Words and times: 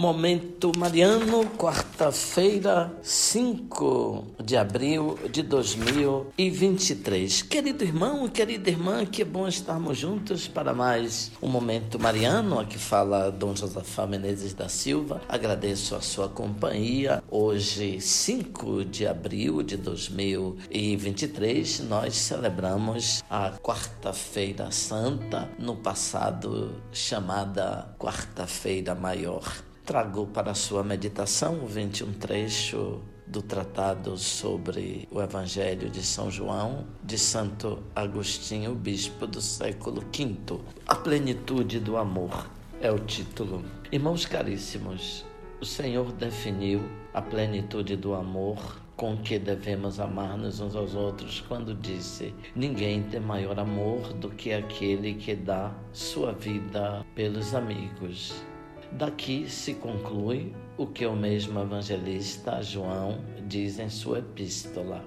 Momento 0.00 0.72
Mariano, 0.78 1.44
quarta-feira, 1.58 2.90
5 3.02 4.28
de 4.42 4.56
abril 4.56 5.18
de 5.30 5.42
2023. 5.42 7.42
Querido 7.42 7.84
irmão 7.84 8.26
querida 8.26 8.70
irmã, 8.70 9.04
que 9.04 9.22
bom 9.22 9.46
estarmos 9.46 9.98
juntos 9.98 10.48
para 10.48 10.72
mais 10.72 11.30
um 11.42 11.48
Momento 11.48 11.98
Mariano. 11.98 12.58
Aqui 12.58 12.78
fala 12.78 13.30
Dom 13.30 13.54
Josafá 13.54 14.06
Menezes 14.06 14.54
da 14.54 14.70
Silva. 14.70 15.20
Agradeço 15.28 15.94
a 15.94 16.00
sua 16.00 16.30
companhia. 16.30 17.22
Hoje, 17.30 18.00
5 18.00 18.86
de 18.86 19.06
abril 19.06 19.62
de 19.62 19.76
2023, 19.76 21.80
nós 21.80 22.16
celebramos 22.16 23.22
a 23.28 23.50
Quarta-feira 23.50 24.70
Santa, 24.70 25.50
no 25.58 25.76
passado 25.76 26.80
chamada 26.90 27.94
Quarta-feira 27.98 28.94
Maior 28.94 29.68
trago 29.90 30.24
para 30.28 30.54
sua 30.54 30.84
meditação 30.84 31.64
o 31.64 31.66
21 31.66 32.12
trecho 32.12 33.02
do 33.26 33.42
tratado 33.42 34.16
sobre 34.16 35.08
o 35.10 35.20
Evangelho 35.20 35.90
de 35.90 36.00
São 36.00 36.30
João, 36.30 36.86
de 37.02 37.18
Santo 37.18 37.82
Agostinho, 37.92 38.72
bispo 38.76 39.26
do 39.26 39.40
século 39.40 40.00
V. 40.16 40.60
A 40.86 40.94
plenitude 40.94 41.80
do 41.80 41.96
amor 41.96 42.48
é 42.80 42.88
o 42.92 43.00
título. 43.00 43.64
Irmãos 43.90 44.24
caríssimos, 44.24 45.24
o 45.60 45.66
Senhor 45.66 46.12
definiu 46.12 46.88
a 47.12 47.20
plenitude 47.20 47.96
do 47.96 48.14
amor 48.14 48.80
com 48.96 49.16
que 49.16 49.40
devemos 49.40 49.98
amar-nos 49.98 50.60
uns 50.60 50.76
aos 50.76 50.94
outros 50.94 51.40
quando 51.48 51.74
disse: 51.74 52.32
Ninguém 52.54 53.02
tem 53.02 53.18
maior 53.18 53.58
amor 53.58 54.12
do 54.12 54.30
que 54.30 54.52
aquele 54.52 55.14
que 55.14 55.34
dá 55.34 55.74
sua 55.92 56.32
vida 56.32 57.04
pelos 57.16 57.56
amigos. 57.56 58.48
Daqui 58.92 59.48
se 59.48 59.74
conclui 59.74 60.52
o 60.76 60.84
que 60.84 61.06
o 61.06 61.14
mesmo 61.14 61.60
evangelista 61.60 62.60
João 62.60 63.20
diz 63.46 63.78
em 63.78 63.88
sua 63.88 64.18
epístola. 64.18 65.04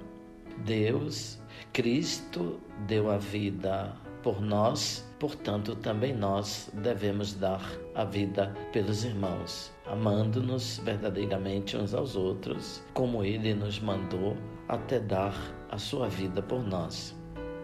Deus, 0.66 1.38
Cristo, 1.74 2.62
deu 2.88 3.12
a 3.12 3.18
vida 3.18 3.94
por 4.24 4.42
nós, 4.42 5.06
portanto, 5.20 5.76
também 5.76 6.16
nós 6.16 6.72
devemos 6.76 7.34
dar 7.34 7.62
a 7.94 8.06
vida 8.06 8.56
pelos 8.72 9.04
irmãos, 9.04 9.74
amando-nos 9.86 10.78
verdadeiramente 10.86 11.76
uns 11.76 11.94
aos 11.94 12.16
outros, 12.16 12.82
como 12.94 13.22
Ele 13.22 13.54
nos 13.54 13.82
mandou 13.82 14.38
até 14.70 14.98
dar 14.98 15.36
a 15.70 15.78
sua 15.78 16.08
vida 16.08 16.42
por 16.42 16.64
nós. 16.64 17.14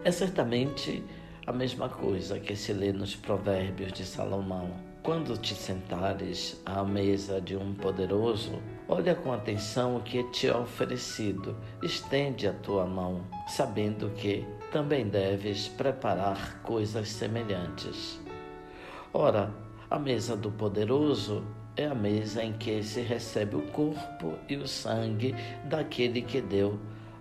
É 0.04 0.10
certamente 0.10 1.02
a 1.46 1.52
mesma 1.52 1.88
coisa 1.88 2.38
que 2.38 2.54
se 2.54 2.74
lê 2.74 2.92
nos 2.92 3.16
Provérbios 3.16 3.94
de 3.94 4.04
Salomão 4.04 4.89
quando 5.02 5.38
te 5.38 5.54
sentares 5.54 6.60
à 6.66 6.84
mesa 6.84 7.40
de 7.40 7.56
um 7.56 7.74
poderoso, 7.74 8.60
olha 8.86 9.14
com 9.14 9.32
atenção 9.32 9.96
o 9.96 10.02
que 10.02 10.22
te 10.24 10.46
é 10.46 10.54
oferecido, 10.54 11.56
estende 11.82 12.46
a 12.46 12.52
tua 12.52 12.84
mão, 12.84 13.24
sabendo 13.48 14.10
que 14.10 14.46
também 14.70 15.08
deves 15.08 15.68
preparar 15.68 16.60
coisas 16.62 17.08
semelhantes. 17.08 18.20
Ora, 19.12 19.54
a 19.88 19.98
mesa 19.98 20.36
do 20.36 20.52
poderoso 20.52 21.44
é 21.76 21.86
a 21.86 21.94
mesa 21.94 22.44
em 22.44 22.52
que 22.52 22.82
se 22.82 23.00
recebe 23.00 23.56
o 23.56 23.62
corpo 23.68 24.34
e 24.50 24.56
o 24.56 24.68
sangue 24.68 25.34
daquele 25.64 26.20
que 26.20 26.42
deu 26.42 26.78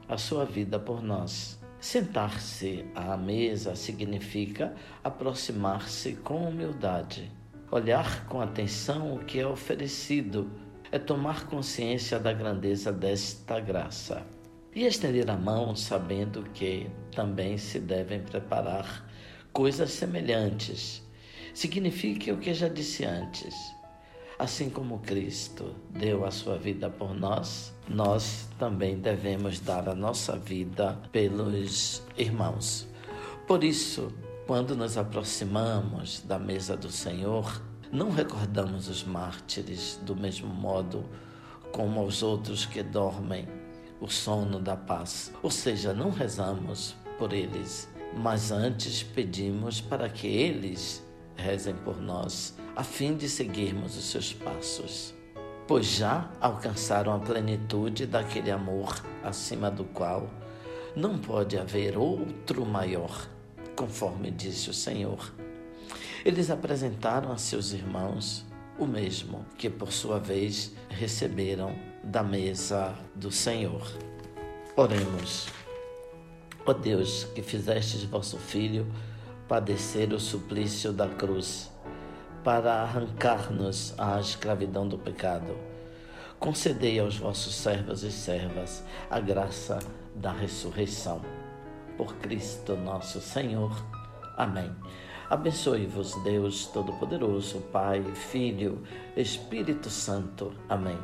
a 0.07 0.17
sua 0.17 0.43
vida 0.43 0.77
por 0.77 1.01
nós. 1.01 1.57
Sentar-se 1.79 2.85
à 2.93 3.15
mesa 3.15 3.73
significa 3.73 4.75
aproximar-se 5.01 6.15
com 6.17 6.49
humildade 6.49 7.39
Olhar 7.71 8.25
com 8.25 8.41
atenção 8.41 9.13
o 9.13 9.19
que 9.19 9.39
é 9.39 9.45
oferecido 9.45 10.49
é 10.91 10.97
tomar 10.97 11.45
consciência 11.45 12.19
da 12.19 12.33
grandeza 12.33 12.91
desta 12.91 13.59
graça 13.59 14.25
e 14.73 14.85
estender 14.85 15.29
a 15.29 15.37
mão 15.37 15.75
sabendo 15.75 16.41
que 16.51 16.89
também 17.15 17.59
se 17.59 17.79
devem 17.79 18.21
preparar 18.21 19.07
coisas 19.53 19.91
semelhantes. 19.91 21.07
Significa 21.53 22.33
o 22.33 22.39
que 22.39 22.55
já 22.55 22.67
disse 22.67 23.05
antes. 23.05 23.53
Assim 24.39 24.69
como 24.69 24.99
Cristo 24.99 25.75
deu 25.91 26.25
a 26.25 26.31
sua 26.31 26.57
vida 26.57 26.89
por 26.89 27.13
nós, 27.13 27.71
nós 27.87 28.49
também 28.57 28.97
devemos 28.97 29.59
dar 29.59 29.87
a 29.87 29.93
nossa 29.93 30.35
vida 30.37 30.97
pelos 31.11 32.01
irmãos. 32.17 32.87
Por 33.45 33.63
isso, 33.63 34.11
quando 34.49 34.75
nos 34.75 34.97
aproximamos 34.97 36.23
da 36.25 36.39
mesa 36.39 36.75
do 36.75 36.89
Senhor, 36.89 37.61
não 37.91 38.09
recordamos 38.09 38.87
os 38.87 39.03
mártires 39.03 39.99
do 40.01 40.15
mesmo 40.15 40.47
modo 40.51 41.07
como 41.71 42.03
os 42.03 42.23
outros 42.23 42.65
que 42.65 42.81
dormem 42.81 43.47
o 44.01 44.07
sono 44.07 44.59
da 44.59 44.75
paz. 44.75 45.31
Ou 45.43 45.51
seja, 45.51 45.93
não 45.93 46.09
rezamos 46.09 46.95
por 47.19 47.31
eles, 47.31 47.87
mas 48.17 48.51
antes 48.51 49.03
pedimos 49.03 49.81
para 49.81 50.09
que 50.09 50.25
eles 50.25 51.05
rezem 51.35 51.75
por 51.75 52.01
nós, 52.01 52.57
a 52.75 52.83
fim 52.83 53.15
de 53.15 53.29
seguirmos 53.29 53.95
os 53.95 54.05
seus 54.05 54.33
passos. 54.33 55.13
Pois 55.67 55.85
já 55.85 56.27
alcançaram 56.41 57.13
a 57.13 57.19
plenitude 57.19 58.07
daquele 58.07 58.49
amor 58.49 58.99
acima 59.23 59.69
do 59.69 59.83
qual 59.83 60.27
não 60.95 61.19
pode 61.19 61.55
haver 61.55 61.95
outro 61.99 62.65
maior 62.65 63.29
conforme 63.79 64.29
disse 64.29 64.69
o 64.69 64.73
Senhor. 64.73 65.33
Eles 66.25 66.49
apresentaram 66.49 67.31
a 67.31 67.37
seus 67.37 67.71
irmãos 67.71 68.45
o 68.77 68.85
mesmo 68.85 69.45
que, 69.57 69.69
por 69.69 69.93
sua 69.93 70.19
vez, 70.19 70.73
receberam 70.89 71.73
da 72.03 72.21
mesa 72.21 72.93
do 73.15 73.31
Senhor. 73.31 73.89
Oremos. 74.75 75.47
Ó 76.65 76.73
Deus, 76.73 77.23
que 77.33 77.41
fizestes 77.41 78.03
vosso 78.03 78.37
Filho 78.37 78.85
padecer 79.47 80.11
o 80.11 80.19
suplício 80.19 80.91
da 80.91 81.07
cruz, 81.07 81.71
para 82.43 82.81
arrancar-nos 82.81 83.93
à 83.97 84.19
escravidão 84.19 84.89
do 84.89 84.97
pecado, 84.97 85.55
concedei 86.37 86.99
aos 86.99 87.17
vossos 87.17 87.55
servos 87.55 88.03
e 88.03 88.11
servas 88.11 88.83
a 89.09 89.21
graça 89.21 89.79
da 90.13 90.33
ressurreição 90.33 91.21
por 91.99 92.15
Cristo 92.15 92.77
nosso 92.77 93.19
Senhor. 93.19 93.75
Amém. 94.37 94.71
Abençoe-vos, 95.29 96.15
Deus 96.23 96.67
Todo-Poderoso, 96.67 97.59
Pai, 97.73 98.01
Filho, 98.15 98.81
Espírito 99.17 99.89
Santo. 99.89 100.53
Amém. 100.69 100.97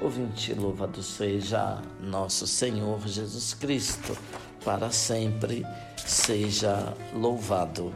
Ouvinte, 0.00 0.54
louvado 0.54 1.02
seja 1.02 1.82
nosso 2.00 2.46
Senhor 2.46 3.00
Jesus 3.08 3.52
Cristo, 3.52 4.16
para 4.64 4.92
sempre 4.92 5.66
seja 5.96 6.94
louvado. 7.12 7.92